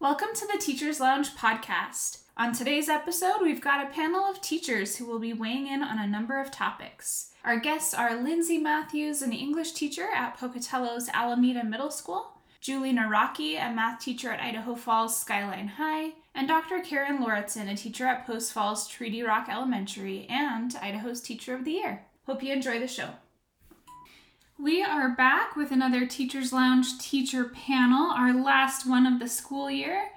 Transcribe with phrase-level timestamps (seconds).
[0.00, 2.22] Welcome to the Teachers Lounge podcast.
[2.34, 5.98] On today's episode, we've got a panel of teachers who will be weighing in on
[5.98, 7.32] a number of topics.
[7.44, 13.62] Our guests are Lindsay Matthews, an English teacher at Pocatello's Alameda Middle School, Julie Naraki,
[13.62, 16.80] a math teacher at Idaho Falls Skyline High, and Dr.
[16.80, 21.72] Karen Lauritsen, a teacher at Post Falls Treaty Rock Elementary and Idaho's Teacher of the
[21.72, 22.06] Year.
[22.24, 23.10] Hope you enjoy the show.
[24.62, 29.70] We are back with another Teachers Lounge teacher panel, our last one of the school
[29.70, 30.10] year.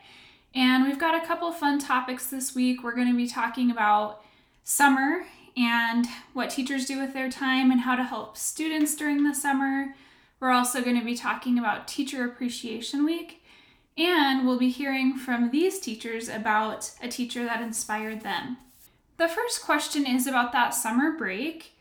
[0.54, 2.84] And we've got a couple fun topics this week.
[2.84, 4.22] We're going to be talking about
[4.66, 5.24] summer
[5.56, 9.96] and what teachers do with their time and how to help students during the summer.
[10.42, 13.42] We're also going to be talking about Teacher Appreciation Week.
[13.98, 18.58] And we'll be hearing from these teachers about a teacher that inspired them.
[19.16, 21.72] The first question is about that summer break.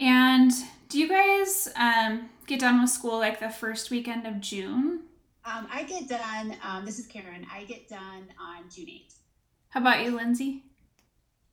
[0.00, 0.50] And
[0.90, 5.04] do you guys um, get done with school like the first weekend of June?
[5.44, 9.14] Um, I get done, um, this is Karen, I get done on June 8th.
[9.70, 10.64] How about you, Lindsay?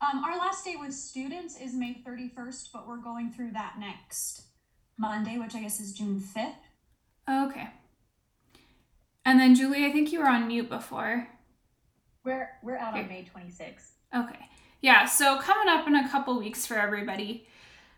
[0.01, 4.41] Um, our last day with students is May 31st, but we're going through that next
[4.97, 6.53] Monday, which I guess is June 5th.
[7.29, 7.67] Okay.
[9.23, 11.27] And then Julie, I think you were on mute before.
[12.23, 13.91] We're we're out on May 26th.
[14.15, 14.49] Okay.
[14.81, 17.47] Yeah, so coming up in a couple weeks for everybody.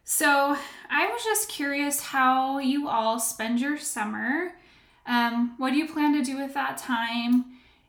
[0.04, 0.58] So
[0.90, 4.54] I was just curious how you all spend your summer.
[5.06, 7.46] Um, what do you plan to do with that time?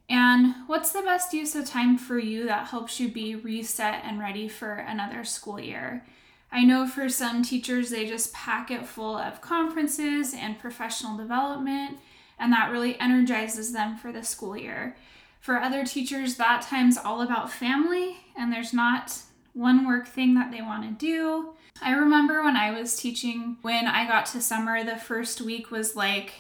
[0.09, 4.19] And what's the best use of time for you that helps you be reset and
[4.19, 6.05] ready for another school year?
[6.53, 11.99] I know for some teachers, they just pack it full of conferences and professional development,
[12.41, 14.97] and that really energizes them for the school year.
[15.41, 19.17] For other teachers, that time's all about family, and there's not
[19.53, 21.51] one work thing that they want to do.
[21.83, 25.97] I remember when I was teaching, when I got to summer, the first week was
[25.97, 26.33] like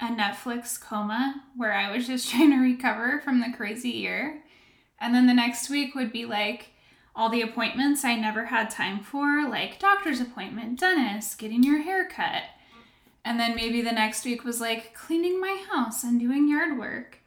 [0.00, 4.42] a Netflix coma where I was just trying to recover from the crazy year.
[5.00, 6.70] And then the next week would be like
[7.16, 12.08] all the appointments I never had time for, like doctor's appointment, dentist, getting your hair
[12.08, 12.42] cut.
[13.24, 17.20] And then maybe the next week was like cleaning my house and doing yard work.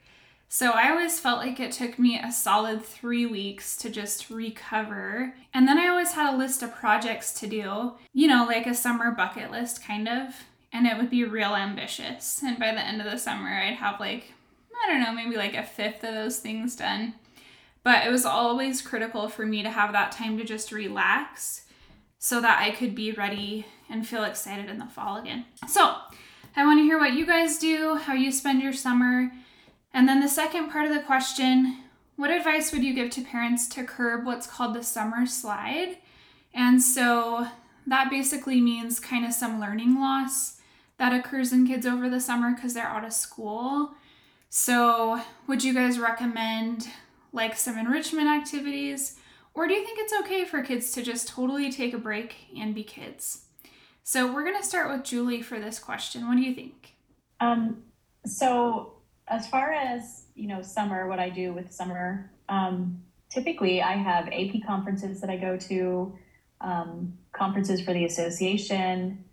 [0.50, 5.34] So I always felt like it took me a solid three weeks to just recover.
[5.54, 8.74] And then I always had a list of projects to do, you know, like a
[8.74, 10.34] summer bucket list kind of.
[10.72, 12.42] And it would be real ambitious.
[12.44, 14.32] And by the end of the summer, I'd have like,
[14.84, 17.16] I don't know, maybe like a fifth of those things done.
[17.84, 21.64] But it was always critical for me to have that time to just relax
[22.20, 25.46] so that I could be ready and feel excited in the fall again.
[25.68, 25.96] So
[26.56, 29.32] I want to hear what you guys do, how you spend your summer
[29.98, 31.80] and then the second part of the question
[32.18, 35.98] what advice would you give to parents to curb what's called the summer slide?
[36.54, 37.48] And so
[37.86, 40.60] that basically means kind of some learning loss
[40.98, 43.96] that occurs in kids over the summer because they're out of school.
[44.50, 46.90] So, would you guys recommend
[47.34, 49.18] like some enrichment activities?
[49.54, 52.74] Or do you think it's okay for kids to just totally take a break and
[52.74, 53.46] be kids?
[54.04, 56.28] So, we're going to start with Julie for this question.
[56.28, 56.94] What do you think?
[57.40, 57.84] Um,
[58.26, 58.97] so,
[59.28, 64.28] as far as you know summer what i do with summer um, typically i have
[64.28, 66.18] ap conferences that i go to
[66.62, 69.24] um, conferences for the association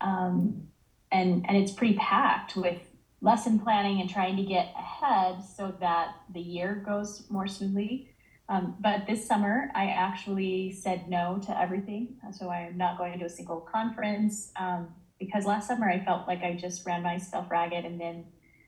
[0.00, 0.66] um,
[1.10, 2.80] and and it's pretty packed with
[3.22, 8.10] lesson planning and trying to get ahead so that the year goes more smoothly.
[8.48, 13.24] Um, but this summer i actually said no to everything so i'm not going to
[13.24, 17.84] a single conference um, because last summer i felt like i just ran myself ragged
[17.84, 18.24] and then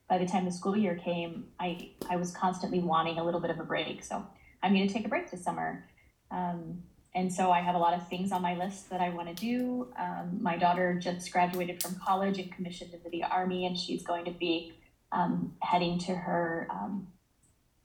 [0.09, 3.51] by the time the school year came, I, I was constantly wanting a little bit
[3.51, 4.03] of a break.
[4.03, 4.25] So
[4.63, 5.87] I'm going to take a break this summer.
[6.31, 6.83] Um,
[7.15, 9.35] and so I have a lot of things on my list that I want to
[9.35, 9.89] do.
[9.99, 14.25] Um, my daughter just graduated from college and commissioned into the Army, and she's going
[14.27, 14.73] to be
[15.11, 17.09] um, heading to her um,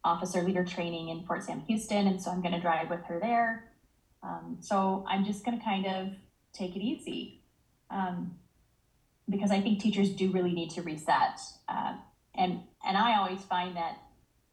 [0.03, 2.07] officer leader training in Fort Sam Houston.
[2.07, 3.72] And so I'm going to drive with her there.
[4.22, 6.09] Um, so I'm just going to kind of
[6.53, 7.41] take it easy
[7.89, 8.35] um,
[9.29, 11.39] because I think teachers do really need to reset.
[11.67, 11.95] Uh,
[12.35, 13.97] and and I always find that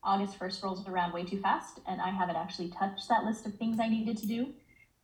[0.03, 3.55] August 1st rolls around way too fast and I haven't actually touched that list of
[3.55, 4.55] things I needed to do.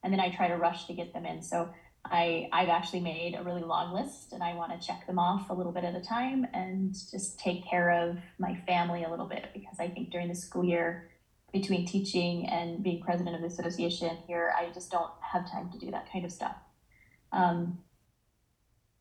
[0.03, 1.43] And then I try to rush to get them in.
[1.43, 1.69] So
[2.05, 5.51] I, I've actually made a really long list and I want to check them off
[5.51, 9.27] a little bit at a time and just take care of my family a little
[9.27, 11.11] bit because I think during the school year,
[11.53, 15.79] between teaching and being president of the association here, I just don't have time to
[15.79, 16.57] do that kind of stuff.
[17.33, 17.79] Um,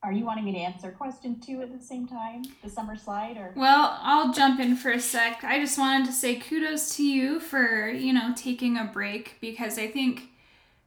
[0.05, 3.37] are you wanting me to answer question two at the same time, the summer slide,
[3.37, 3.51] or?
[3.55, 5.43] Well, I'll jump in for a sec.
[5.43, 9.79] I just wanted to say kudos to you for, you know, taking a break because
[9.79, 10.29] I think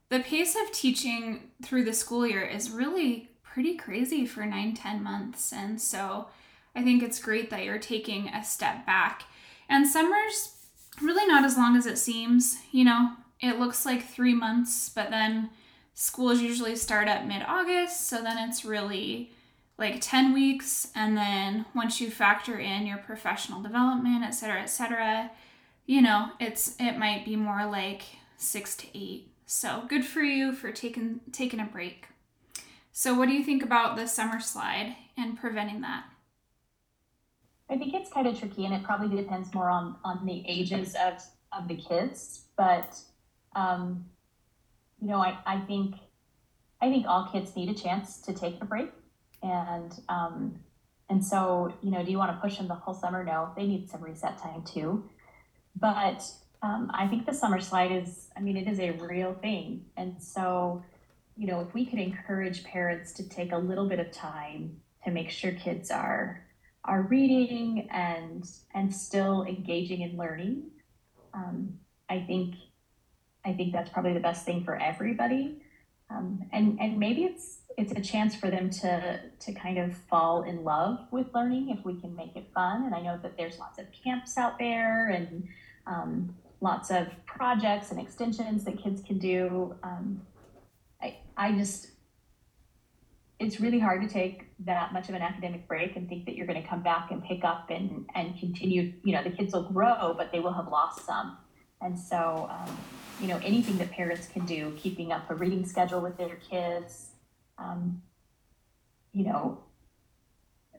[0.09, 5.03] the pace of teaching through the school year is really pretty crazy for nine, ten
[5.03, 5.53] months.
[5.53, 6.29] And so
[6.77, 9.25] I think it's great that you're taking a step back.
[9.69, 10.55] And summer's
[11.03, 12.57] really not as long as it seems.
[12.71, 13.11] You know,
[13.41, 15.51] it looks like three months, but then
[15.99, 19.33] schools usually start at mid August, so then it's really
[19.79, 20.93] like 10 weeks.
[20.95, 25.33] And then once you factor in your professional development, et cetera, et cetera,
[25.87, 28.03] you know, it's it might be more like
[28.37, 29.33] six to eight.
[29.47, 32.07] So good for you for taking taking a break.
[32.93, 36.05] So what do you think about the summer slide and preventing that?
[37.69, 40.95] I think it's kind of tricky, and it probably depends more on on the ages
[40.95, 41.15] of
[41.53, 42.43] of the kids.
[42.57, 43.01] But
[43.57, 44.05] um,
[45.01, 45.97] you know, I I think
[46.81, 48.91] I think all kids need a chance to take a break,
[49.43, 50.59] and um,
[51.09, 53.25] and so you know, do you want to push them the whole summer?
[53.25, 55.09] No, they need some reset time too.
[55.79, 56.25] But
[56.63, 60.21] um, I think the summer slide is, I mean, it is a real thing, and
[60.21, 60.83] so
[61.37, 65.11] you know, if we could encourage parents to take a little bit of time to
[65.13, 66.45] make sure kids are
[66.85, 70.63] are reading and and still engaging in learning
[71.35, 71.75] um,
[72.09, 72.55] i think
[73.49, 75.63] i think that's probably the best thing for everybody.
[76.11, 80.43] Um, and and maybe it's it's a chance for them to to kind of fall
[80.43, 82.85] in love with learning if we can make it fun.
[82.87, 85.47] And i know that there's lots of camps out there and
[85.87, 89.75] um, lots of projects and extensions that kids can do.
[89.83, 90.23] Um,
[91.03, 91.91] i i just
[93.39, 96.47] it's really hard to take that much of an academic break and think that you're
[96.47, 99.71] going to come back and pick up and and continue you know the kids will
[99.71, 101.37] grow but they will have lost some
[101.81, 102.77] and so um,
[103.21, 107.11] you know anything that parents can do keeping up a reading schedule with their kids
[107.59, 108.03] um,
[109.13, 109.59] you know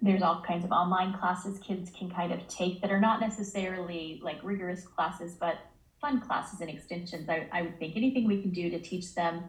[0.01, 4.19] there's all kinds of online classes kids can kind of take that are not necessarily
[4.23, 5.57] like rigorous classes but
[5.99, 9.43] fun classes and extensions i, I would think anything we can do to teach them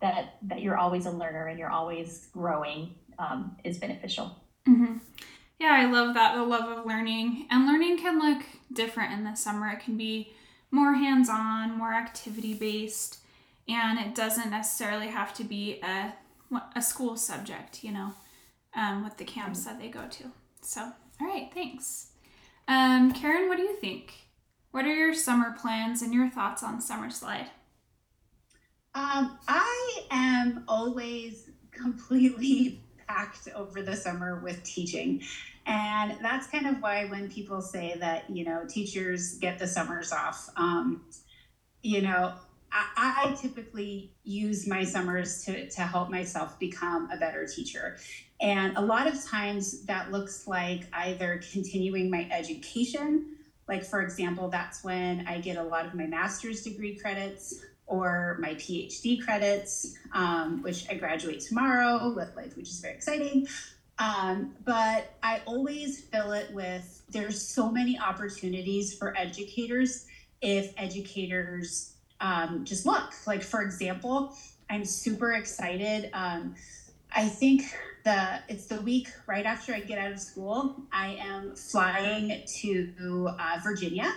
[0.00, 4.36] that that you're always a learner and you're always growing um, is beneficial.
[4.68, 4.98] Mm-hmm.
[5.58, 9.34] Yeah, I love that the love of learning, and learning can look different in the
[9.34, 9.68] summer.
[9.70, 10.34] It can be
[10.70, 13.18] more hands-on, more activity-based,
[13.68, 16.14] and it doesn't necessarily have to be a
[16.74, 18.12] a school subject, you know,
[18.74, 20.24] um, with the camps that they go to.
[20.60, 20.80] So,
[21.20, 22.08] all right, thanks.
[22.68, 24.12] Um, Karen, what do you think?
[24.70, 27.50] What are your summer plans and your thoughts on Summer Slide?
[28.94, 35.22] Um, I am always completely packed over the summer with teaching.
[35.66, 40.12] And that's kind of why when people say that, you know, teachers get the summers
[40.12, 41.04] off, um,
[41.82, 42.34] you know,
[42.72, 47.96] I, I typically use my summers to, to help myself become a better teacher.
[48.40, 53.36] And a lot of times that looks like either continuing my education,
[53.66, 58.36] like, for example, that's when I get a lot of my master's degree credits or
[58.40, 62.14] my PhD credits, um, which I graduate tomorrow,
[62.54, 63.48] which is very exciting.
[63.98, 70.06] Um, but I always fill it with there's so many opportunities for educators
[70.42, 73.12] if educators um, just look.
[73.26, 74.36] Like, for example,
[74.68, 76.10] I'm super excited.
[76.12, 76.54] Um,
[77.14, 77.62] I think
[78.04, 80.76] the it's the week right after I get out of school.
[80.92, 84.12] I am flying to uh, Virginia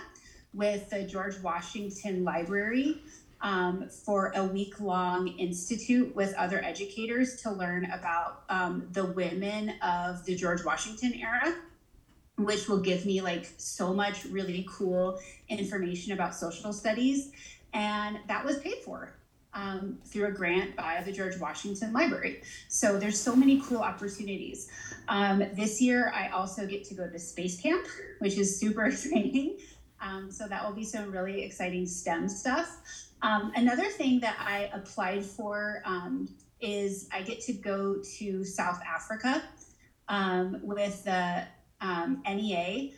[0.52, 2.98] with the George Washington Library
[3.42, 9.74] um, for a week long institute with other educators to learn about um, the women
[9.82, 11.54] of the George Washington era,
[12.36, 17.32] which will give me like so much really cool information about social studies.
[17.72, 19.14] And that was paid for
[19.54, 22.42] um, through a grant by the George Washington Library.
[22.68, 24.68] So there's so many cool opportunities.
[25.08, 27.86] Um, this year, I also get to go to space camp,
[28.18, 29.58] which is super exciting.
[30.00, 32.78] Um, so that will be some really exciting STEM stuff.
[33.22, 36.28] Um, another thing that I applied for um,
[36.60, 39.42] is I get to go to South Africa
[40.08, 41.44] um, with the
[41.80, 42.90] um, NEA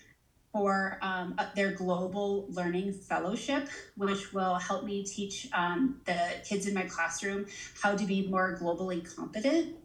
[0.53, 6.75] for um, their Global Learning Fellowship, which will help me teach um, the kids in
[6.75, 7.47] my classroom
[7.83, 9.77] how to be more globally competent.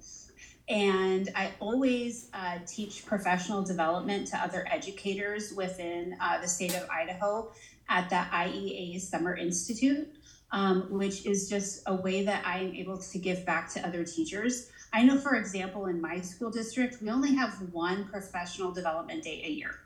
[0.70, 6.88] And I always uh, teach professional development to other educators within uh, the state of
[6.89, 7.51] Idaho
[7.88, 10.13] at the IEA Summer Institute
[10.51, 14.04] um, which is just a way that I am able to give back to other
[14.04, 14.70] teachers.
[14.94, 19.44] I know, for example, in my school district, we only have one professional development day
[19.46, 19.80] a year.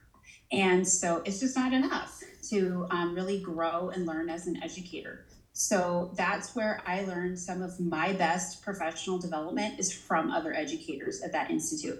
[0.52, 5.26] And so it's just not enough to um, really grow and learn as an educator.
[5.54, 11.22] So that's where I learned some of my best professional development is from other educators
[11.22, 12.00] at that institute.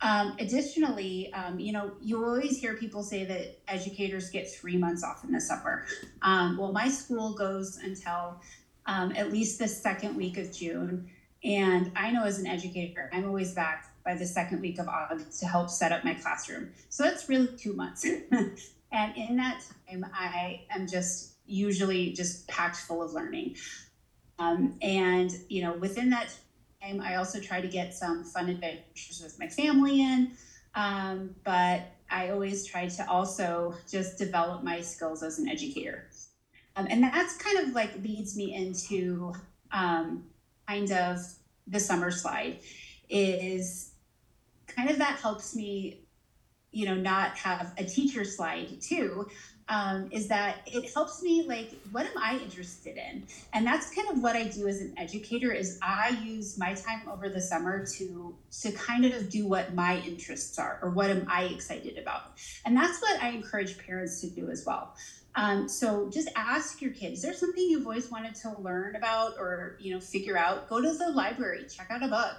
[0.00, 5.02] Um, additionally, um, you know, you always hear people say that educators get three months
[5.02, 5.86] off in the summer.
[6.22, 8.40] Um, well, my school goes until
[8.86, 11.08] um, at least the second week of June.
[11.42, 15.40] And I know as an educator, I'm always back by the second week of August
[15.40, 16.70] to help set up my classroom.
[16.90, 18.06] So that's really two months.
[18.94, 19.60] And in that
[19.90, 23.56] time, I am just usually just packed full of learning.
[24.38, 26.28] Um, and, you know, within that
[26.84, 30.32] time, I also try to get some fun adventures with my family in.
[30.74, 36.08] Um, but I always try to also just develop my skills as an educator.
[36.76, 39.32] Um, and that's kind of like leads me into
[39.72, 40.24] um,
[40.68, 41.18] kind of
[41.66, 42.58] the summer slide
[43.08, 43.92] is
[44.66, 46.00] kind of that helps me
[46.72, 49.26] you know not have a teacher slide too
[49.68, 53.26] um, is that it helps me like what am i interested in?
[53.52, 57.02] And that's kind of what i do as an educator is i use my time
[57.10, 61.26] over the summer to to kind of do what my interests are or what am
[61.28, 62.32] i excited about.
[62.64, 64.94] And that's what i encourage parents to do as well.
[65.36, 69.34] Um, so just ask your kids, is there something you've always wanted to learn about
[69.36, 70.68] or, you know, figure out?
[70.68, 72.36] Go to the library, check out a book,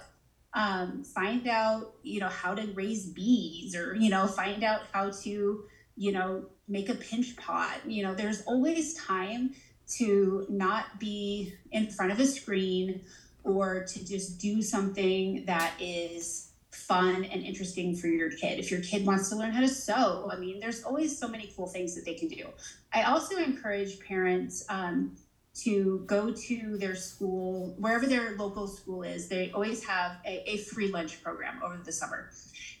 [0.54, 5.10] um, find out, you know, how to raise bees or, you know, find out how
[5.10, 5.64] to,
[5.96, 7.80] you know, make a pinch pot.
[7.86, 9.54] You know, there's always time
[9.98, 13.02] to not be in front of a screen
[13.44, 18.58] or to just do something that is fun and interesting for your kid.
[18.58, 21.52] If your kid wants to learn how to sew, I mean, there's always so many
[21.56, 22.48] cool things that they can do.
[22.92, 25.16] I also encourage parents um,
[25.62, 30.58] to go to their school, wherever their local school is, they always have a, a
[30.58, 32.30] free lunch program over the summer.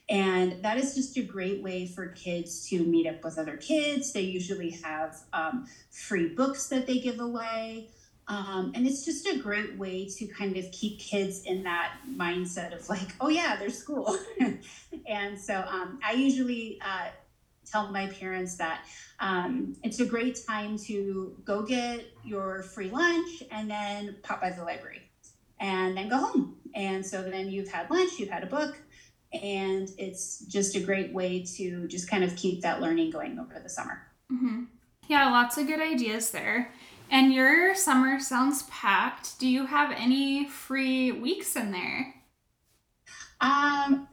[0.08, 4.12] And that is just a great way for kids to meet up with other kids.
[4.12, 7.88] They usually have um, free books that they give away.
[8.28, 12.74] Um, and it's just a great way to kind of keep kids in that mindset
[12.74, 14.16] of like, oh yeah, there's school.
[15.08, 17.08] and so um, I usually uh,
[17.70, 18.84] tell my parents that
[19.18, 24.50] um, it's a great time to go get your free lunch and then pop by
[24.50, 25.02] the library
[25.58, 26.56] and then go home.
[26.74, 28.76] And so then you've had lunch, you've had a book,
[29.32, 33.60] and it's just a great way to just kind of keep that learning going over
[33.62, 34.02] the summer.
[34.32, 34.64] Mm-hmm.
[35.08, 36.72] Yeah, lots of good ideas there.
[37.10, 39.38] And your summer sounds packed.
[39.38, 42.14] Do you have any free weeks in there?
[43.40, 44.08] Um,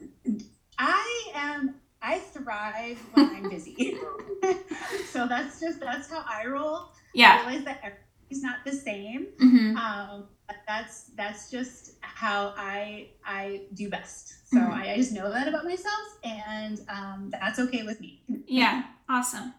[0.78, 1.76] I am.
[2.02, 3.98] I thrive when I'm busy.
[5.10, 6.92] so that's just that's how I roll.
[7.14, 7.42] Yeah.
[7.42, 9.28] I realize that everybody's not the same.
[9.42, 9.78] Mm-hmm.
[9.78, 10.28] Um,
[10.68, 14.50] that's that's just how I I do best.
[14.50, 14.74] So Mhm.
[14.74, 18.22] I, I just know that about myself, and um, that's okay with me.
[18.48, 19.54] Yeah, awesome.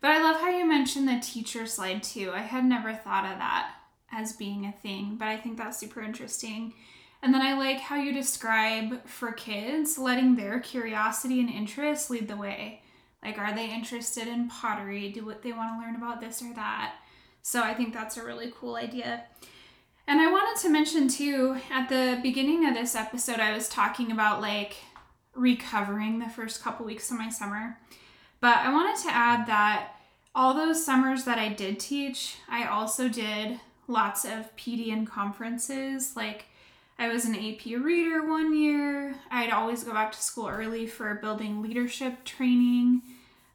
[0.00, 2.30] But I love how you mentioned the teacher slide too.
[2.32, 3.74] I had never thought of that
[4.12, 6.74] as being a thing, but I think that's super interesting.
[7.22, 12.28] And then I like how you describe for kids letting their curiosity and interest lead
[12.28, 12.82] the way.
[13.24, 15.10] Like, are they interested in pottery?
[15.10, 16.94] Do what they want to learn about this or that?
[17.42, 19.24] So I think that's a really cool idea.
[20.08, 24.12] And I wanted to mention too, at the beginning of this episode, I was talking
[24.12, 24.76] about like
[25.34, 27.78] recovering the first couple weeks of my summer.
[28.40, 29.94] But I wanted to add that
[30.34, 33.58] all those summers that I did teach, I also did
[33.88, 36.14] lots of PDN conferences.
[36.14, 36.44] Like
[36.98, 39.16] I was an AP reader one year.
[39.30, 43.02] I'd always go back to school early for building leadership training.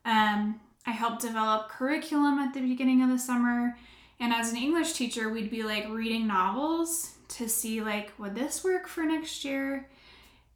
[0.03, 3.77] Um, I helped develop curriculum at the beginning of the summer.
[4.21, 8.63] And as an English teacher, we'd be like reading novels to see like would this
[8.63, 9.89] work for next year?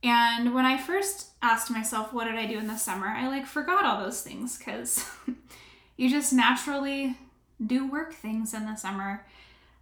[0.04, 3.08] And when I first asked myself, what did I do in the summer?
[3.08, 5.04] I like forgot all those things because
[5.98, 7.18] you just naturally
[7.66, 9.26] do work things in the summer.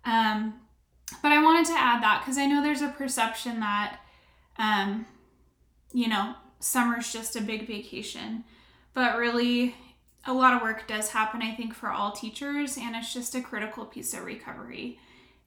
[0.05, 0.53] Um,
[1.21, 3.99] but I wanted to add that because I know there's a perception that,
[4.57, 5.05] um,
[5.91, 8.45] you know, summer's just a big vacation.
[8.93, 9.75] But really,
[10.25, 13.42] a lot of work does happen, I think, for all teachers, and it's just a
[13.42, 15.00] critical piece of recovery.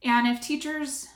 [0.05, 1.09] And if teachers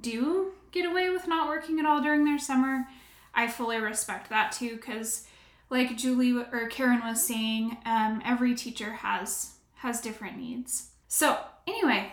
[0.00, 2.86] do get away with not working at all during their summer,
[3.34, 5.26] I fully respect that too because
[5.70, 10.90] like Julie or Karen was saying, um, every teacher has has different needs.
[11.06, 12.12] So anyway,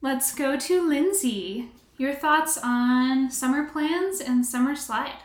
[0.00, 1.70] let's go to Lindsay.
[1.98, 5.18] Your thoughts on summer plans and summer slide?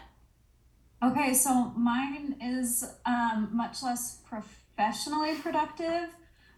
[1.01, 4.19] Okay, so mine is um, much less
[4.75, 6.09] professionally productive.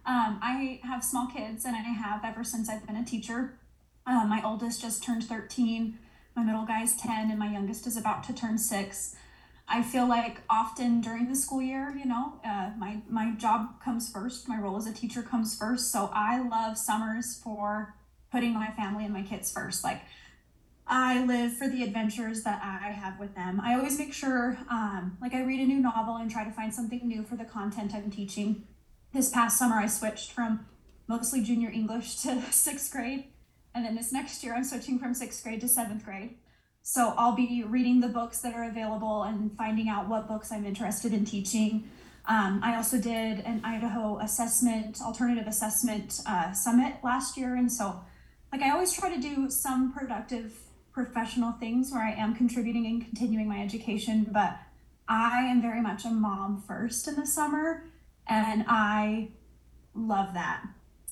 [0.05, 3.57] Um, I have small kids, and I have ever since I've been a teacher.
[4.05, 5.97] Uh, my oldest just turned 13,
[6.35, 9.15] my middle guy's 10, and my youngest is about to turn six.
[9.67, 14.11] I feel like often during the school year, you know, uh, my, my job comes
[14.11, 15.91] first, my role as a teacher comes first.
[15.91, 17.95] So I love summers for
[18.31, 19.83] putting my family and my kids first.
[19.83, 20.01] Like,
[20.87, 23.59] I live for the adventures that I have with them.
[23.59, 26.73] I always make sure, um, like, I read a new novel and try to find
[26.73, 28.67] something new for the content I'm teaching.
[29.11, 30.67] This past summer, I switched from
[31.07, 33.25] mostly junior English to sixth grade.
[33.73, 36.35] And then this next year, I'm switching from sixth grade to seventh grade.
[36.83, 40.67] So I'll be reading the books that are available and finding out what books I'm
[40.67, 41.89] interested in teaching.
[42.27, 47.55] Um, I also did an Idaho assessment, alternative assessment uh, summit last year.
[47.55, 48.01] And so,
[48.51, 50.53] like, I always try to do some productive
[50.95, 54.57] professional things where I am contributing and continuing my education, but
[55.09, 57.83] I am very much a mom first in the summer,
[58.27, 59.31] and I
[59.93, 60.63] love that.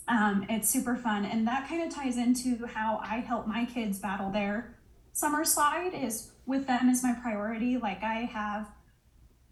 [0.07, 3.99] Um, it's super fun, and that kind of ties into how I help my kids
[3.99, 4.73] battle their
[5.11, 5.93] summer slide.
[5.93, 7.77] Is with them as my priority.
[7.77, 8.69] Like I have,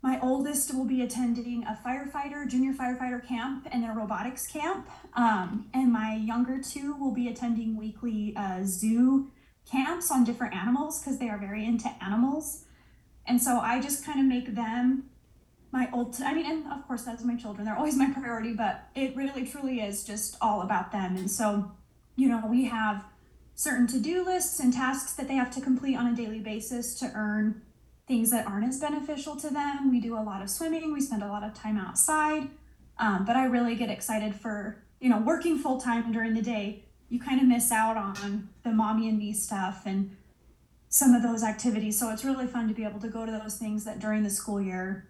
[0.02, 5.68] my oldest will be attending a firefighter, junior firefighter camp, and their robotics camp, um,
[5.74, 9.30] and my younger two will be attending weekly uh, zoo
[9.72, 12.66] camps on different animals because they are very into animals.
[13.26, 15.06] And so I just kind of make them
[15.72, 17.66] my old, I mean, and of course, that's my children.
[17.66, 21.16] They're always my priority, but it really truly is just all about them.
[21.16, 21.72] And so,
[22.18, 23.06] you know, we have
[23.56, 26.96] certain to do lists and tasks that they have to complete on a daily basis
[26.96, 27.62] to earn
[28.08, 29.90] things that aren't as beneficial to them.
[29.90, 32.50] We do a lot of swimming, we spend a lot of time outside.
[32.98, 36.84] Um, but I really get excited for, you know, working full time during the day.
[37.12, 40.16] You kind of miss out on the mommy and me stuff and
[40.90, 42.00] some of those activities.
[42.00, 44.30] So it's really fun to be able to go to those things that during the
[44.30, 45.08] school year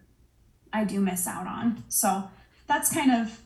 [0.72, 1.84] I do miss out on.
[1.88, 2.24] So
[2.66, 3.40] that's kind of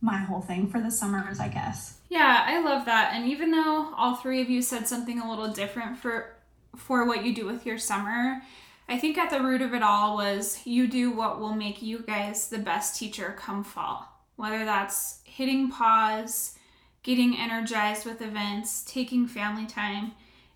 [0.00, 1.98] my whole thing for the summers, I guess.
[2.08, 3.12] Yeah, I love that.
[3.14, 6.36] And even though all three of you said something a little different for
[6.76, 8.42] for what you do with your summer,
[8.88, 11.98] I think at the root of it all was you do what will make you
[12.00, 14.08] guys the best teacher come fall.
[14.36, 16.56] Whether that's hitting pause,
[17.02, 20.12] getting energized with events, taking family time,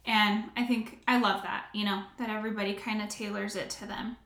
[0.06, 3.86] and I think I love that, you know, that everybody kind of tailors it to
[3.86, 4.16] them.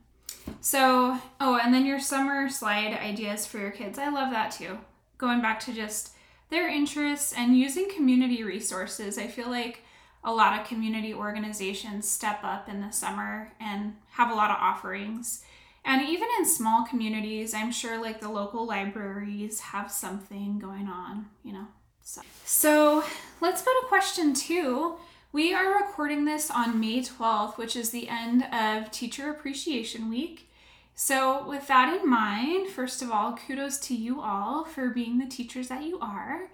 [0.61, 3.97] So, oh, and then your summer slide ideas for your kids.
[3.97, 4.77] I love that too.
[5.17, 6.11] Going back to just
[6.49, 9.17] their interests and using community resources.
[9.17, 9.83] I feel like
[10.23, 14.57] a lot of community organizations step up in the summer and have a lot of
[14.59, 15.43] offerings.
[15.85, 21.27] And even in small communities, I'm sure like the local libraries have something going on,
[21.43, 21.67] you know.
[22.01, 23.03] So, so
[23.41, 24.95] let's go to question two.
[25.31, 30.49] We are recording this on May 12th, which is the end of Teacher Appreciation Week.
[30.95, 35.27] So, with that in mind, first of all, kudos to you all for being the
[35.27, 36.49] teachers that you are.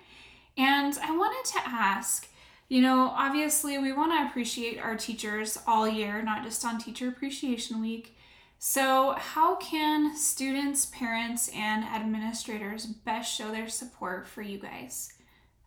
[0.57, 2.27] And I wanted to ask
[2.67, 7.07] you know, obviously, we want to appreciate our teachers all year, not just on Teacher
[7.07, 8.17] Appreciation Week.
[8.57, 15.13] So, how can students, parents, and administrators best show their support for you guys?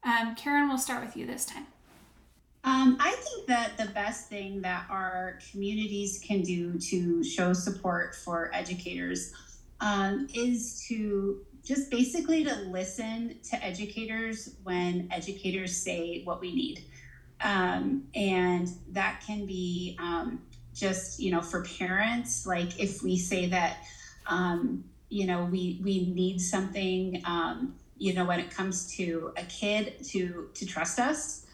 [0.08, 1.66] Um, Karen, we'll start with you this time.
[2.64, 8.14] Um, I think that the best thing that our communities can do to show support
[8.14, 9.34] for educators
[9.80, 16.84] um, is to just basically to listen to educators when educators say what we need.
[17.42, 20.40] Um, and that can be um,
[20.74, 23.76] just, you know, for parents, like if we say that,
[24.26, 29.42] um, you know, we, we need something, um, you know, when it comes to a
[29.44, 31.46] kid to, to trust us,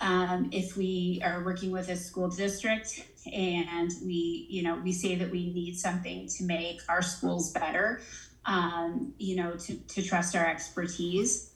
[0.00, 5.14] um, if we are working with a school district and we, you know, we say
[5.16, 8.00] that we need something to make our schools better,
[8.46, 11.48] um, you know, to, to trust our expertise.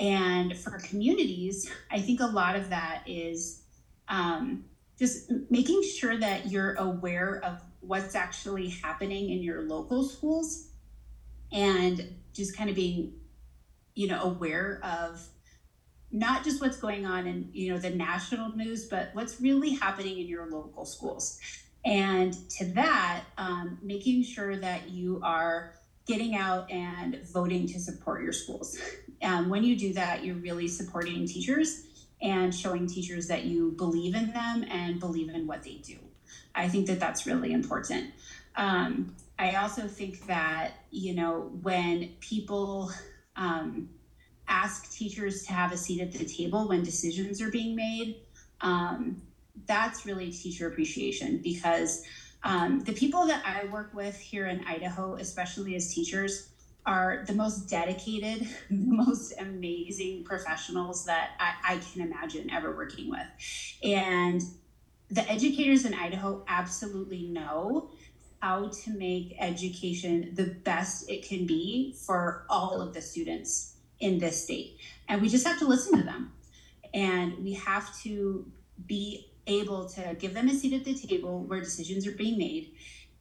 [0.00, 3.62] And for communities, I think a lot of that is
[4.08, 4.64] um,
[4.98, 10.70] just making sure that you're aware of what's actually happening in your local schools
[11.52, 13.12] and just kind of being,
[13.96, 15.26] you know, aware of
[16.12, 20.18] not just what's going on in you know the national news but what's really happening
[20.18, 21.40] in your local schools.
[21.84, 25.72] And to that um, making sure that you are
[26.06, 28.78] getting out and voting to support your schools.
[29.22, 31.86] Um, when you do that you're really supporting teachers
[32.20, 35.96] and showing teachers that you believe in them and believe in what they do.
[36.54, 38.12] I think that that's really important.
[38.56, 42.90] Um, i also think that you know when people
[43.36, 43.88] um,
[44.48, 48.16] ask teachers to have a seat at the table when decisions are being made.
[48.60, 49.22] Um,
[49.66, 52.02] that's really teacher appreciation because
[52.42, 56.48] um, the people that I work with here in Idaho, especially as teachers,
[56.84, 63.10] are the most dedicated, the most amazing professionals that I, I can imagine ever working
[63.10, 63.26] with.
[63.82, 64.40] And
[65.10, 67.90] the educators in Idaho absolutely know
[68.40, 74.18] how to make education the best it can be for all of the students in
[74.18, 74.78] this state.
[75.08, 76.32] And we just have to listen to them.
[76.94, 78.46] And we have to
[78.86, 82.72] be able to give them a seat at the table where decisions are being made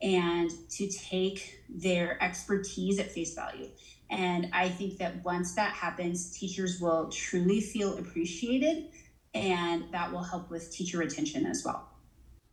[0.02, 3.70] and to take their expertise at face value.
[4.10, 8.90] And I think that once that happens, teachers will truly feel appreciated
[9.34, 11.90] and that will help with teacher retention as well.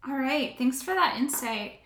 [0.06, 1.81] All right, thanks for that insight.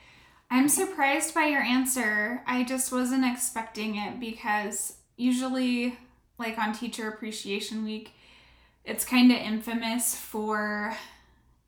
[0.51, 2.43] I'm surprised by your answer.
[2.47, 5.99] I just wasn't expecting it because usually,
[6.39, 8.13] like on Teacher Appreciation Week,
[8.85, 10.97] it's kind of infamous for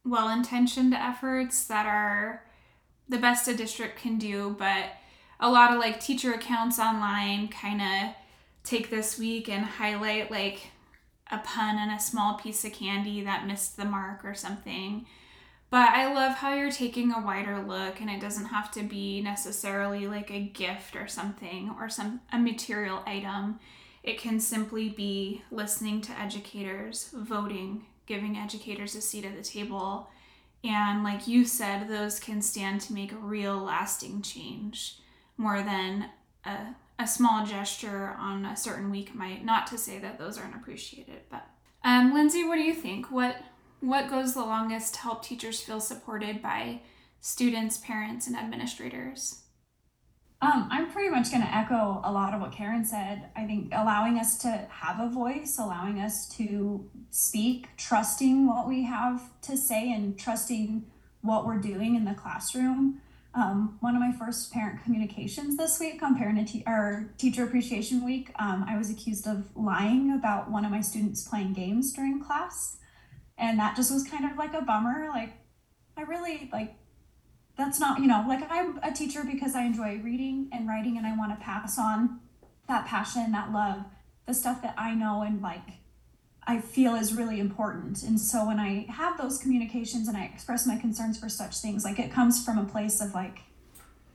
[0.05, 2.45] well intentioned efforts that are
[3.09, 4.87] the best a district can do, but
[5.41, 8.14] a lot of like teacher accounts online kind of
[8.64, 10.71] take this week and highlight like
[11.31, 15.07] a pun and a small piece of candy that missed the mark or something.
[15.70, 19.20] But I love how you're taking a wider look and it doesn't have to be
[19.20, 23.61] necessarily like a gift or something or some a material item.
[24.02, 30.09] It can simply be listening to educators, voting, giving educators a seat at the table.
[30.64, 34.96] And like you said, those can stand to make a real lasting change
[35.37, 36.07] more than
[36.46, 39.44] a, a small gesture on a certain week might.
[39.44, 41.46] Not to say that those aren't appreciated, but
[41.85, 43.11] um, Lindsay, what do you think?
[43.11, 43.37] What
[43.81, 46.81] what goes the longest to help teachers feel supported by
[47.21, 49.43] students, parents, and administrators?
[50.41, 53.31] Um, I'm pretty much going to echo a lot of what Karen said.
[53.35, 58.85] I think allowing us to have a voice, allowing us to speak, trusting what we
[58.85, 60.85] have to say, and trusting
[61.23, 63.01] what we're doing in the classroom.
[63.35, 68.05] Um, one of my first parent communications this week on parent te- or teacher appreciation
[68.05, 72.23] week, um, I was accused of lying about one of my students playing games during
[72.23, 72.79] class
[73.38, 75.33] and that just was kind of like a bummer like
[75.96, 76.74] i really like
[77.57, 81.07] that's not you know like i'm a teacher because i enjoy reading and writing and
[81.07, 82.20] i want to pass on
[82.66, 83.85] that passion that love
[84.27, 85.62] the stuff that i know and like
[86.46, 88.03] i feel is really important.
[88.03, 91.85] And so when i have those communications and i express my concerns for such things
[91.85, 93.40] like it comes from a place of like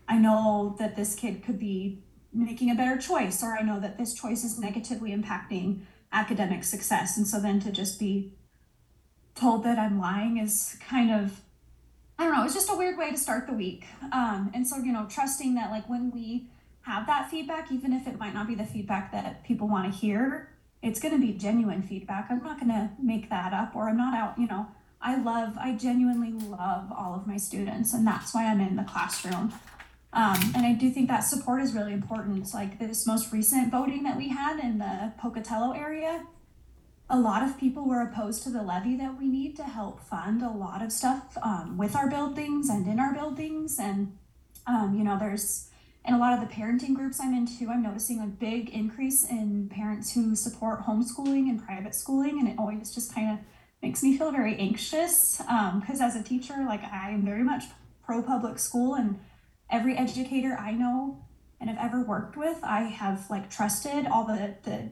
[0.07, 3.97] i know that this kid could be making a better choice or i know that
[3.97, 5.81] this choice is negatively impacting
[6.13, 7.17] academic success.
[7.17, 8.33] And so then to just be
[9.35, 11.41] told that I'm lying is kind of
[12.17, 13.85] I don't know, it's just a weird way to start the week.
[14.11, 16.47] Um, and so, you know, trusting that like when we
[16.81, 19.99] have that feedback, even if it might not be the feedback that people want to
[19.99, 20.49] hear,
[20.81, 22.27] it's going to be genuine feedback.
[22.29, 24.67] I'm not going to make that up or I'm not out, you know.
[25.01, 28.83] I love, I genuinely love all of my students, and that's why I'm in the
[28.83, 29.51] classroom.
[30.13, 32.53] Um, and I do think that support is really important.
[32.53, 36.23] Like this most recent voting that we had in the Pocatello area,
[37.13, 40.41] a lot of people were opposed to the levy that we need to help fund
[40.41, 43.77] a lot of stuff um, with our buildings and in our buildings.
[43.79, 44.17] And,
[44.65, 45.69] um, you know, there's,
[46.05, 49.29] in a lot of the parenting groups I'm in too, I'm noticing a big increase
[49.29, 52.39] in parents who support homeschooling and private schooling.
[52.39, 53.45] And it always just kind of
[53.83, 57.65] makes me feel very anxious because um, as a teacher, like I'm very much
[58.03, 59.19] pro public school and
[59.69, 61.23] every educator I know
[61.61, 64.89] and have ever worked with, I have like trusted all the, the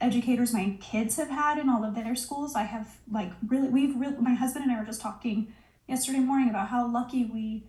[0.00, 2.54] educators my kids have had in all of their schools.
[2.54, 5.52] I have like really, we've really, my husband and I were just talking
[5.88, 7.64] yesterday morning about how lucky we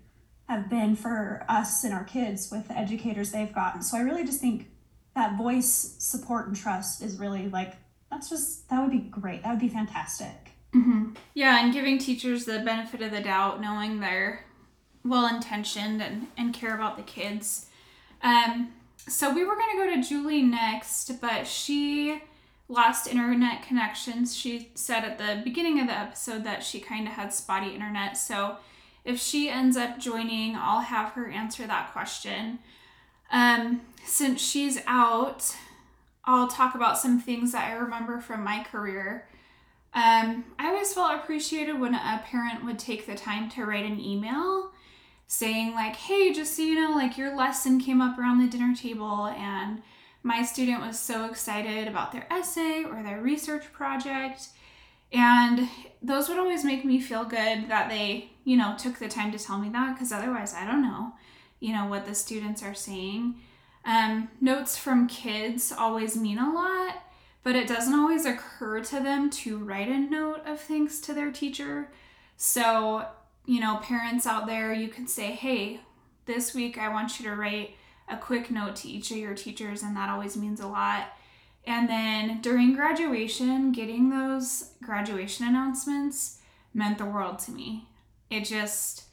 [0.47, 3.81] have been for us and our kids with the educators they've gotten.
[3.81, 4.69] So I really just think
[5.15, 7.73] that voice, support, and trust is really like,
[8.09, 9.43] that's just, that would be great.
[9.43, 10.51] That would be fantastic.
[10.73, 11.13] Mm-hmm.
[11.33, 14.45] Yeah, and giving teachers the benefit of the doubt, knowing they're
[15.03, 17.67] well intentioned and, and care about the kids.
[18.21, 18.73] Um,
[19.07, 22.21] so we were going to go to Julie next, but she
[22.67, 24.35] lost internet connections.
[24.35, 28.17] She said at the beginning of the episode that she kind of had spotty internet.
[28.17, 28.57] So
[29.03, 32.59] if she ends up joining, I'll have her answer that question.
[33.31, 35.55] Um, since she's out,
[36.25, 39.27] I'll talk about some things that I remember from my career.
[39.93, 43.99] Um, I always felt appreciated when a parent would take the time to write an
[43.99, 44.71] email
[45.31, 48.75] saying like hey just so you know like your lesson came up around the dinner
[48.75, 49.81] table and
[50.23, 54.49] my student was so excited about their essay or their research project.
[55.13, 55.69] And
[56.01, 59.39] those would always make me feel good that they you know took the time to
[59.39, 61.13] tell me that because otherwise i don't know
[61.61, 63.35] you know what the students are saying.
[63.85, 67.03] Um, notes from kids always mean a lot
[67.41, 71.31] but it doesn't always occur to them to write a note of thanks to their
[71.31, 71.89] teacher.
[72.35, 73.05] So
[73.45, 75.81] you know, parents out there, you could say, hey,
[76.25, 77.75] this week I want you to write
[78.09, 81.13] a quick note to each of your teachers, and that always means a lot.
[81.65, 86.39] And then during graduation, getting those graduation announcements
[86.73, 87.87] meant the world to me.
[88.29, 89.05] It just,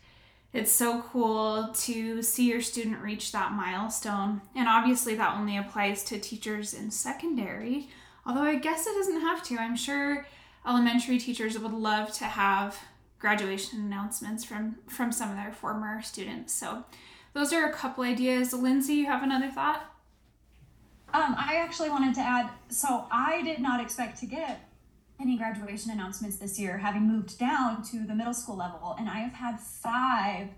[0.52, 4.40] it's so cool to see your student reach that milestone.
[4.54, 7.88] And obviously, that only applies to teachers in secondary,
[8.24, 9.58] although I guess it doesn't have to.
[9.58, 10.26] I'm sure
[10.66, 12.78] elementary teachers would love to have
[13.18, 16.52] graduation announcements from from some of their former students.
[16.52, 16.84] So
[17.34, 18.52] those are a couple ideas.
[18.52, 19.94] Lindsay, you have another thought?
[21.12, 22.50] Um, I actually wanted to add.
[22.68, 24.68] So I did not expect to get
[25.20, 29.18] any graduation announcements this year, having moved down to the middle school level, and I
[29.18, 30.48] have had five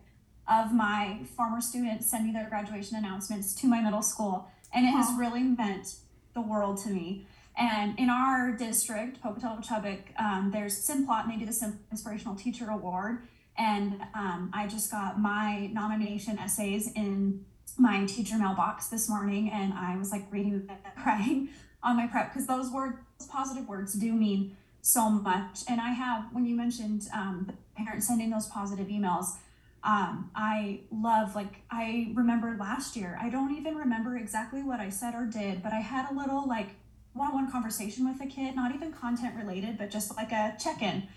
[0.46, 4.51] of my former students sending their graduation announcements to my middle school.
[4.75, 5.96] And it has really meant
[6.35, 7.27] the world to me.
[7.61, 12.35] And in our district, Pocatello Chubbuck, um, there's Simplot, and they do the Sim- Inspirational
[12.35, 13.18] Teacher Award.
[13.59, 17.44] And um, I just got my nomination essays in
[17.77, 21.49] my teacher mailbox this morning, and I was like reading them and crying
[21.83, 25.61] on my prep because those words, those positive words, do mean so much.
[25.68, 29.37] And I have, when you mentioned um, parents sending those positive emails,
[29.85, 34.88] um, I love, like, I remember last year, I don't even remember exactly what I
[34.88, 36.68] said or did, but I had a little, like,
[37.12, 40.55] one on one conversation with a kid, not even content related, but just like a
[40.59, 41.09] check in.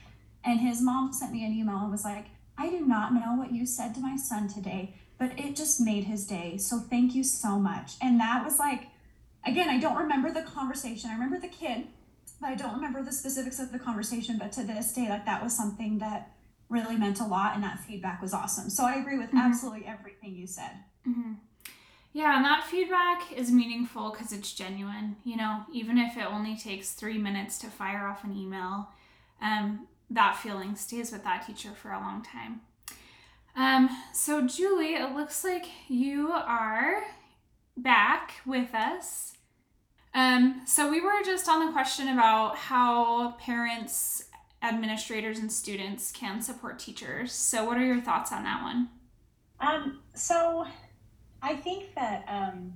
[0.43, 2.25] And his mom sent me an email and was like,
[2.58, 6.03] I do not know what you said to my son today, but it just made
[6.06, 6.58] his day.
[6.58, 7.93] So thank you so much.
[8.01, 8.88] And that was like,
[9.45, 11.10] again, I don't remember the conversation.
[11.10, 11.88] I remember the kid,
[12.41, 14.38] but I don't remember the specifics of the conversation.
[14.38, 16.32] But to this day, like that was something that
[16.69, 18.69] really meant a lot, and that feedback was awesome.
[18.69, 19.39] So I agree with Mhm.
[19.39, 20.71] absolutely everything you said.
[21.06, 21.34] hmm
[22.13, 25.15] Yeah, and that feedback is meaningful because it's genuine.
[25.23, 28.89] You know, even if it only takes three minutes to fire off an email,
[29.41, 32.62] um, that feeling stays with that teacher for a long time.
[33.56, 37.04] Um, so Julie, it looks like you are
[37.76, 39.34] back with us.
[40.13, 44.26] Um, so we were just on the question about how parents,
[44.62, 47.32] administrators, and students can support teachers.
[47.32, 48.89] So what are your thoughts on that one?
[49.60, 50.67] Um, so
[51.43, 52.73] I think that um,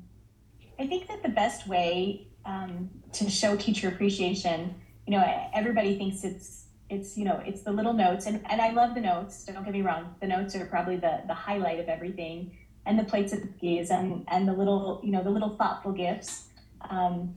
[0.77, 4.75] I think that the best way um, to show teacher appreciation,
[5.07, 8.71] you know, everybody thinks it's it's you know it's the little notes, and, and I
[8.71, 9.45] love the notes.
[9.45, 13.05] Don't get me wrong, the notes are probably the the highlight of everything, and the
[13.05, 16.43] plates of cookies, and and the little you know the little thoughtful gifts.
[16.89, 17.35] Um,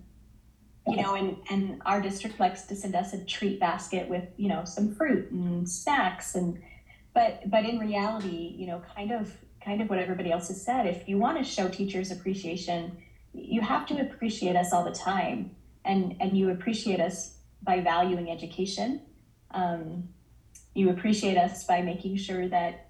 [0.89, 4.49] you know, and and our district likes to send us a treat basket with you
[4.49, 6.61] know some fruit and snacks and
[7.15, 9.33] but but in reality you know kind of
[9.65, 10.87] kind of what everybody else has said.
[10.87, 12.97] If you want to show teachers appreciation
[13.33, 15.55] you have to appreciate us all the time.
[15.85, 19.03] And and you appreciate us by valuing education.
[19.53, 20.09] Um,
[20.75, 22.89] you appreciate us by making sure that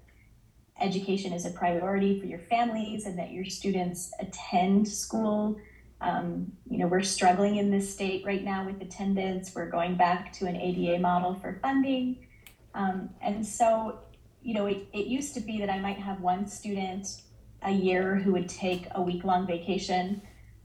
[0.79, 5.57] education is a priority for your families and that your students attend school.
[6.01, 9.53] Um, you know we're struggling in this state right now with attendance.
[9.55, 12.27] We're going back to an ADA model for funding.
[12.73, 13.99] Um, and so
[14.41, 17.07] you know, it, it used to be that I might have one student
[17.61, 20.21] a year who would take a week long vacation.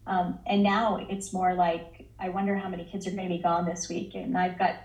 [0.06, 3.42] Um, and now it's more like, I wonder how many kids are going to be
[3.42, 4.14] gone this week.
[4.14, 4.76] And I've got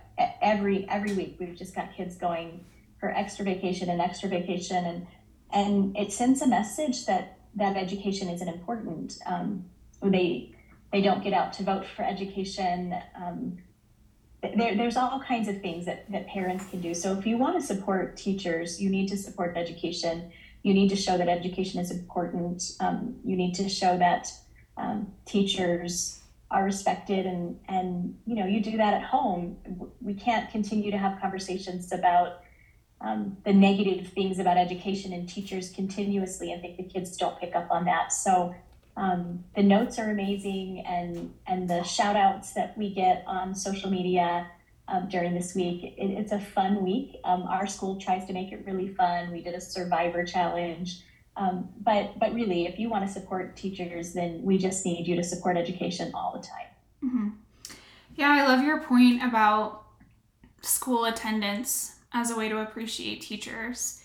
[0.41, 2.65] every, every week, we've just got kids going
[2.99, 4.86] for extra vacation and extra vacation.
[4.86, 5.08] And,
[5.51, 9.17] and it sends a message that, that education isn't important.
[9.25, 9.65] Um,
[10.04, 10.54] they,
[10.91, 12.95] they don't get out to vote for education.
[13.15, 13.58] Um,
[14.41, 16.93] there, there's all kinds of things that, that parents can do.
[16.93, 20.32] So if you want to support teachers, you need to support education.
[20.63, 22.63] You need to show that education is important.
[22.80, 24.32] Um, you need to show that
[24.77, 29.58] um, teachers are respected and, and, you know, you do that at home.
[30.01, 32.43] We can't continue to have conversations about
[32.99, 37.56] um, the negative things about education and teachers continuously and think the kids don't pick
[37.56, 38.12] up on that.
[38.12, 38.54] So
[38.97, 43.89] um, the notes are amazing and and the shout outs that we get on social
[43.89, 44.47] media
[44.88, 47.17] um, during this week it, it's a fun week.
[47.23, 49.32] Um, our school tries to make it really fun.
[49.32, 51.04] We did a survivor challenge.
[51.38, 55.15] Um, but but really if you want to support teachers then we just need you
[55.15, 56.67] to support education all the time.
[56.99, 57.30] Hmm
[58.15, 59.86] Yeah, I love your point about
[60.62, 64.04] school attendance as a way to appreciate teachers.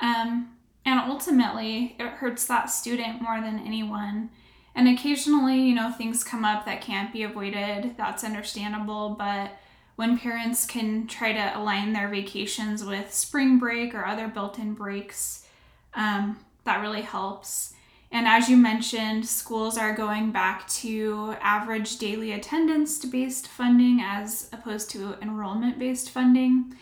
[0.00, 0.57] Um,
[0.88, 4.30] and ultimately, it hurts that student more than anyone.
[4.74, 7.94] And occasionally, you know, things come up that can't be avoided.
[7.98, 9.10] That's understandable.
[9.10, 9.50] But
[9.96, 14.72] when parents can try to align their vacations with spring break or other built in
[14.72, 15.46] breaks,
[15.92, 17.74] um, that really helps.
[18.10, 24.48] And as you mentioned, schools are going back to average daily attendance based funding as
[24.54, 26.74] opposed to enrollment based funding.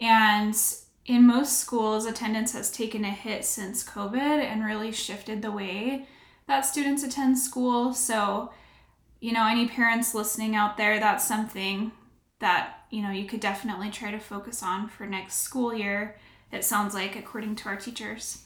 [0.00, 0.56] And
[1.06, 6.06] in most schools, attendance has taken a hit since COVID and really shifted the way
[6.46, 7.92] that students attend school.
[7.92, 8.50] So,
[9.20, 11.92] you know, any parents listening out there, that's something
[12.40, 16.16] that, you know, you could definitely try to focus on for next school year.
[16.52, 18.42] It sounds like, according to our teachers.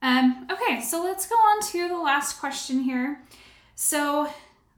[0.00, 3.22] Um, okay, so let's go on to the last question here.
[3.74, 4.28] So,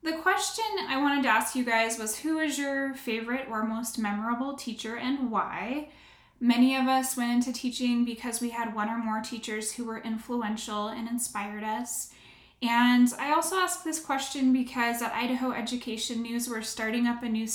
[0.03, 3.99] the question I wanted to ask you guys was who is your favorite or most
[3.99, 5.89] memorable teacher and why?
[6.41, 9.99] Many of us went into teaching because we had one or more teachers who were
[9.99, 12.11] influential and inspired us.
[12.63, 17.29] And I also ask this question because at Idaho Education News we're starting up a
[17.29, 17.47] new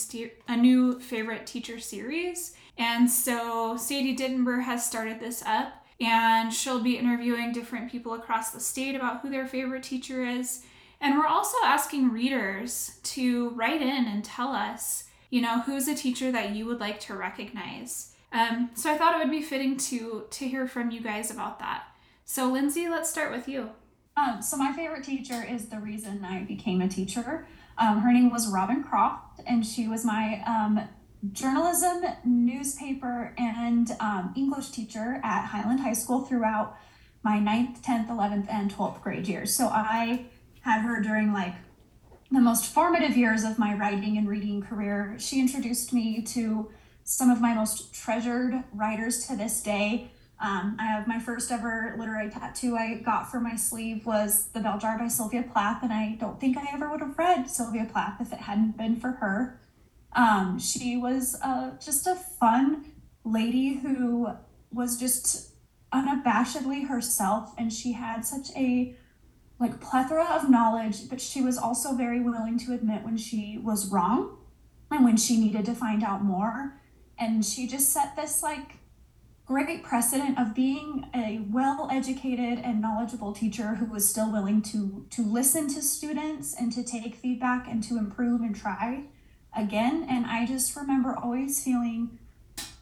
[0.47, 2.55] a new favorite teacher series.
[2.77, 8.51] And so Sadie Dittenber has started this up and she'll be interviewing different people across
[8.51, 10.63] the state about who their favorite teacher is.
[10.99, 15.95] And we're also asking readers to write in and tell us, you know, who's a
[15.95, 18.10] teacher that you would like to recognize.
[18.31, 21.59] Um, so I thought it would be fitting to to hear from you guys about
[21.59, 21.83] that.
[22.25, 23.71] So Lindsay, let's start with you.
[24.15, 27.47] Um, so my favorite teacher is the reason I became a teacher.
[27.77, 30.87] Um, her name was Robin Croft, and she was my um,
[31.31, 36.77] journalism, newspaper, and um, English teacher at Highland High School throughout
[37.23, 39.55] my 9th, 10th, 11th, and 12th grade years.
[39.55, 40.25] So I
[40.61, 41.55] had her during like
[42.31, 45.15] the most formative years of my writing and reading career.
[45.19, 46.71] She introduced me to
[47.11, 50.09] some of my most treasured writers to this day.
[50.39, 54.61] Um, I have my first ever literary tattoo I got for my sleeve was The
[54.61, 57.85] Bell Jar by Sylvia Plath, and I don't think I ever would have read Sylvia
[57.91, 59.59] Plath if it hadn't been for her.
[60.13, 62.85] Um, she was uh, just a fun
[63.25, 64.29] lady who
[64.71, 65.51] was just
[65.93, 68.95] unabashedly herself, and she had such a
[69.59, 73.91] like plethora of knowledge, but she was also very willing to admit when she was
[73.91, 74.37] wrong
[74.89, 76.80] and when she needed to find out more.
[77.21, 78.77] And she just set this like
[79.45, 85.21] great precedent of being a well-educated and knowledgeable teacher who was still willing to to
[85.21, 89.03] listen to students and to take feedback and to improve and try
[89.55, 90.05] again.
[90.09, 92.17] And I just remember always feeling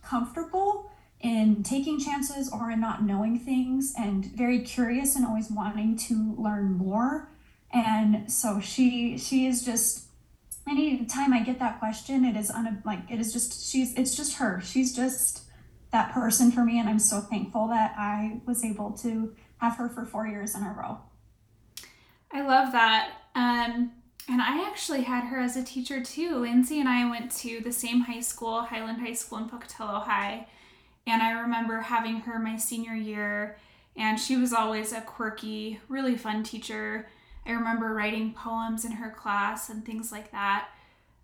[0.04, 5.98] comfortable in taking chances or in not knowing things and very curious and always wanting
[5.98, 7.30] to learn more
[7.72, 10.06] and so she she is just
[10.70, 13.94] any time i get that question it is on a, like it is just she's
[13.96, 15.44] it's just her she's just
[15.92, 19.90] that person for me and i'm so thankful that i was able to have her
[19.90, 20.98] for four years in a row
[22.32, 23.92] i love that um
[24.30, 26.38] and I actually had her as a teacher too.
[26.38, 30.46] Lindsay and I went to the same high school, Highland High School in Pocatello High.
[31.08, 33.58] And I remember having her my senior year,
[33.96, 37.08] and she was always a quirky, really fun teacher.
[37.50, 40.70] I remember writing poems in her class and things like that.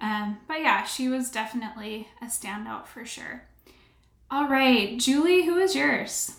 [0.01, 3.43] Um, but yeah, she was definitely a standout for sure.
[4.31, 6.37] All right, Julie, who is yours?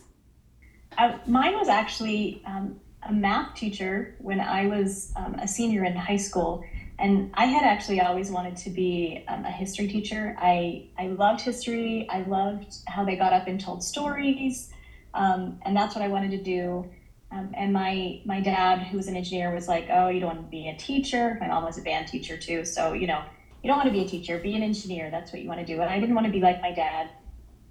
[0.99, 5.95] Uh, mine was actually um, a math teacher when I was um, a senior in
[5.95, 6.65] high school.
[6.99, 10.35] And I had actually always wanted to be um, a history teacher.
[10.39, 12.09] I, I loved history.
[12.11, 14.71] I loved how they got up and told stories.
[15.15, 16.91] Um, and that's what I wanted to do.
[17.33, 20.47] Um, and my my dad, who was an engineer, was like, "Oh, you don't want
[20.47, 23.23] to be a teacher." My mom was a band teacher too, so you know,
[23.63, 24.39] you don't want to be a teacher.
[24.39, 25.11] Be an engineer.
[25.11, 25.81] That's what you want to do.
[25.81, 27.11] And I didn't want to be like my dad.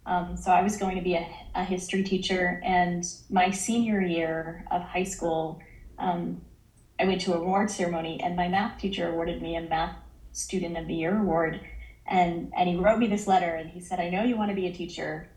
[0.06, 2.62] Um, so I was going to be a, a, history teacher.
[2.64, 5.60] And my senior year of high school,
[5.98, 6.42] um,
[7.00, 9.96] I went to a award ceremony, and my math teacher awarded me a Math
[10.32, 11.60] Student of the Year award.
[12.06, 14.56] And, and he wrote me this letter, and he said, I know you want to
[14.56, 15.28] be a teacher,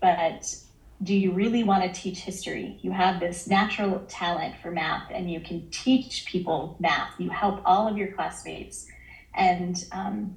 [0.00, 0.54] but
[1.02, 2.78] do you really want to teach history?
[2.82, 7.18] You have this natural talent for math, and you can teach people math.
[7.18, 8.86] You help all of your classmates.
[9.34, 10.36] And um,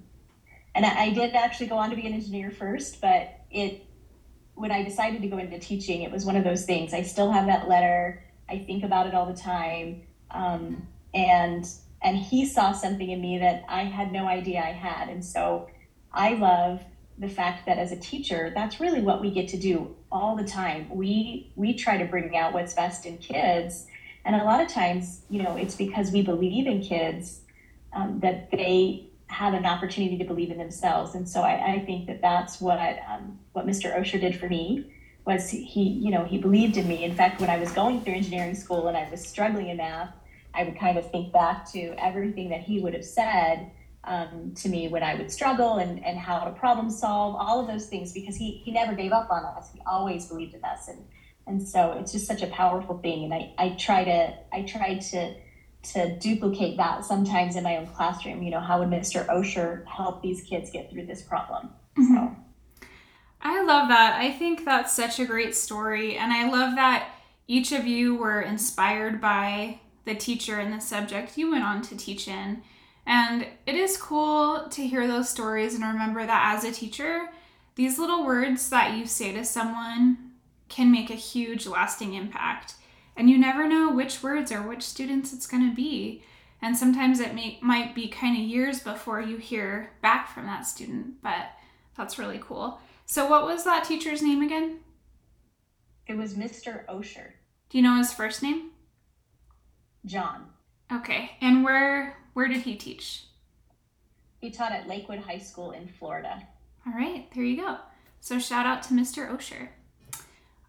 [0.73, 3.85] and I, I did actually go on to be an engineer first, but it
[4.55, 6.93] when I decided to go into teaching, it was one of those things.
[6.93, 8.23] I still have that letter.
[8.49, 10.03] I think about it all the time.
[10.31, 11.67] Um, and
[12.01, 15.09] and he saw something in me that I had no idea I had.
[15.09, 15.69] And so
[16.13, 16.81] I love
[17.17, 20.43] the fact that as a teacher, that's really what we get to do all the
[20.43, 20.87] time.
[20.89, 23.87] We we try to bring out what's best in kids,
[24.23, 27.41] and a lot of times, you know, it's because we believe in kids
[27.93, 31.15] um, that they have an opportunity to believe in themselves.
[31.15, 33.97] And so I, I think that that's what um, what Mr.
[33.97, 34.91] Osher did for me
[35.25, 37.03] was he, you know, he believed in me.
[37.03, 40.13] In fact, when I was going through engineering school and I was struggling in math,
[40.53, 43.71] I would kind of think back to everything that he would have said
[44.05, 47.67] um, to me when I would struggle and, and how to problem solve, all of
[47.67, 49.71] those things, because he, he never gave up on us.
[49.73, 50.87] He always believed in us.
[50.87, 51.05] And,
[51.47, 53.25] and so it's just such a powerful thing.
[53.25, 55.35] And I, I try to, I try to
[55.93, 58.41] to duplicate that sometimes in my own classroom.
[58.41, 59.25] You know, how would Mr.
[59.27, 61.69] Osher help these kids get through this problem?
[61.97, 62.15] Mm-hmm.
[62.15, 62.35] So.
[63.41, 64.19] I love that.
[64.19, 66.17] I think that's such a great story.
[66.17, 67.09] And I love that
[67.47, 71.95] each of you were inspired by the teacher and the subject you went on to
[71.95, 72.63] teach in.
[73.05, 77.29] And it is cool to hear those stories and remember that as a teacher,
[77.75, 80.31] these little words that you say to someone
[80.69, 82.75] can make a huge lasting impact.
[83.15, 86.23] And you never know which words or which students it's going to be.
[86.61, 90.65] And sometimes it may, might be kind of years before you hear back from that
[90.65, 91.49] student but
[91.95, 92.79] that's really cool.
[93.05, 94.79] So what was that teacher's name again?
[96.07, 97.31] It was mr osher.
[97.69, 98.71] Do you know his first name?
[100.05, 100.47] John.
[100.91, 101.31] Okay.
[101.41, 103.25] And where where did he teach
[104.39, 106.43] he taught at lakewood high school in florida
[106.85, 107.77] all right there you go
[108.21, 109.69] so shout out to mr osher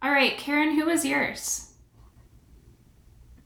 [0.03, 1.73] All right, Karen, who was yours?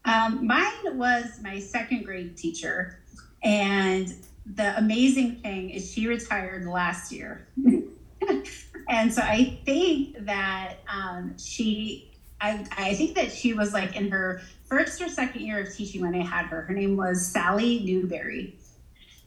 [0.05, 2.99] Um, mine was my second grade teacher.
[3.43, 4.13] And
[4.45, 7.47] the amazing thing is she retired last year.
[8.89, 12.10] and so I think that um, she,
[12.41, 16.01] I, I think that she was like in her first or second year of teaching
[16.01, 16.63] when I had her.
[16.63, 18.57] Her name was Sally Newberry.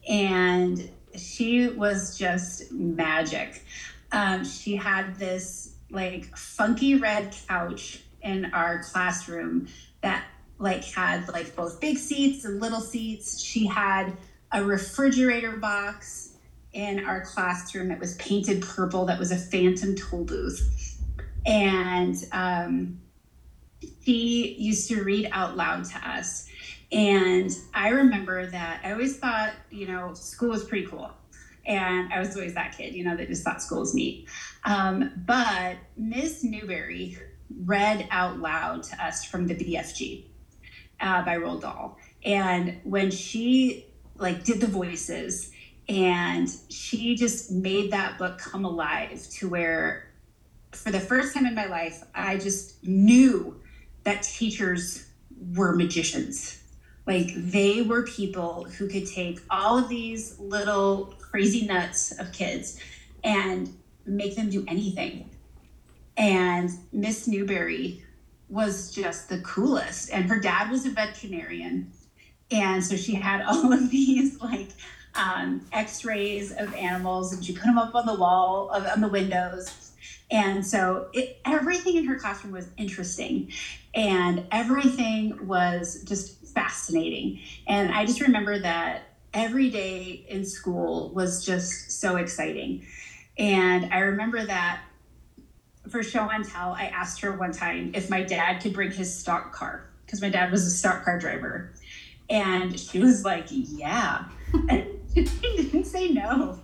[0.08, 3.64] And she was just magic.
[4.12, 9.68] Um, she had this like funky red couch in our classroom
[10.00, 10.24] that
[10.58, 13.40] like had like both big seats and little seats.
[13.40, 14.16] She had
[14.52, 16.30] a refrigerator box
[16.72, 20.98] in our classroom that was painted purple that was a phantom toll booth.
[21.46, 23.00] And um,
[24.04, 26.48] she used to read out loud to us.
[26.92, 31.10] And I remember that I always thought, you know, school was pretty cool.
[31.66, 34.28] And I was always that kid, you know, that just thought school was neat.
[34.64, 37.16] Um, but Miss Newberry
[37.64, 40.24] read out loud to us from the BFG
[41.00, 41.98] uh, by Roald Dahl.
[42.24, 43.86] And when she
[44.16, 45.50] like did the voices
[45.88, 50.10] and she just made that book come alive to where
[50.72, 53.60] for the first time in my life, I just knew
[54.04, 55.06] that teachers
[55.54, 56.62] were magicians.
[57.06, 62.80] Like they were people who could take all of these little crazy nuts of kids
[63.22, 63.74] and
[64.06, 65.28] make them do anything.
[66.16, 68.02] And Miss Newberry
[68.48, 70.10] was just the coolest.
[70.12, 71.90] And her dad was a veterinarian.
[72.50, 74.68] And so she had all of these like
[75.14, 79.08] um, x-rays of animals and she put them up on the wall of, on the
[79.08, 79.92] windows
[80.30, 83.52] and so it, everything in her classroom was interesting
[83.94, 87.40] and everything was just fascinating.
[87.66, 92.86] And i just remember that every day in school was just so exciting.
[93.38, 94.82] And i remember that
[95.88, 99.14] for show and tell i asked her one time if my dad could bring his
[99.14, 101.72] stock car because my dad was a stock car driver.
[102.30, 104.24] And she was like yeah.
[104.68, 106.60] And she didn't say no.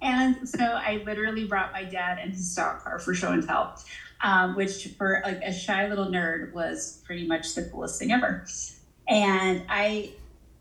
[0.00, 3.80] And so I literally brought my dad and his stock car for show and tell,
[4.22, 8.46] um, which for like a shy little nerd was pretty much the coolest thing ever.
[9.08, 10.12] And I,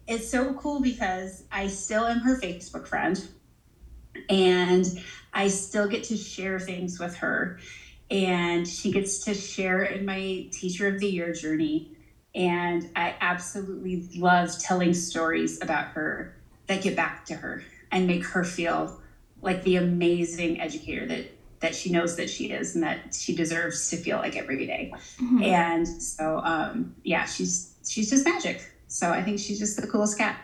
[0.07, 3.23] it's so cool because I still am her Facebook friend,
[4.29, 4.85] and
[5.33, 7.59] I still get to share things with her,
[8.09, 11.91] and she gets to share in my Teacher of the Year journey.
[12.33, 16.35] And I absolutely love telling stories about her
[16.67, 19.01] that get back to her and make her feel
[19.41, 21.25] like the amazing educator that
[21.61, 24.93] that she knows that she is and that she deserves to feel like every day.
[25.19, 25.43] Mhm.
[25.45, 28.61] And so um yeah, she's she's just magic.
[28.87, 30.37] So I think she's just the coolest cat.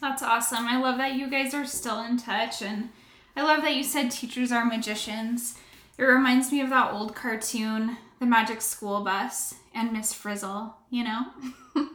[0.00, 0.66] That's awesome.
[0.66, 2.90] I love that you guys are still in touch and
[3.36, 5.56] I love that you said teachers are magicians.
[5.96, 11.04] It reminds me of that old cartoon, The Magic School Bus and Miss Frizzle, you
[11.04, 11.26] know?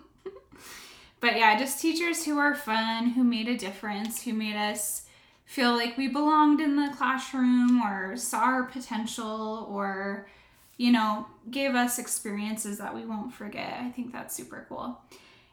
[1.19, 5.05] but yeah, just teachers who are fun, who made a difference, who made us
[5.49, 10.27] feel like we belonged in the classroom or saw our potential or
[10.79, 13.81] you know, gave us experiences that we won't forget.
[13.81, 14.97] I think that's super cool.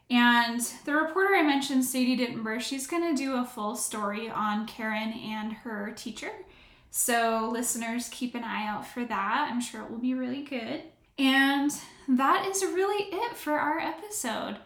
[0.09, 4.69] And the reporter I mentioned, Sadie Dittenberger, she's going to do a full story on
[4.69, 6.31] Karen and her teacher.
[6.93, 9.49] So, listeners, keep an eye out for that.
[9.51, 10.83] I'm sure it will be really good.
[11.19, 11.73] And
[12.07, 14.59] that is really it for our episode.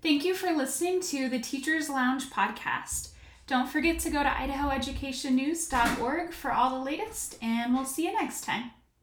[0.00, 3.09] Thank you for listening to the Teachers Lounge podcast.
[3.50, 8.44] Don't forget to go to idahoeducationnews.org for all the latest, and we'll see you next
[8.44, 8.70] time.